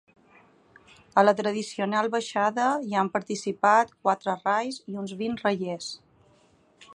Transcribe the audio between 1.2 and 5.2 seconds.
A la tradicional baixada hi han participat quatre rais i uns